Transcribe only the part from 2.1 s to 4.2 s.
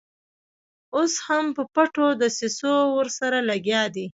دسیسو ورسره لګیا دي.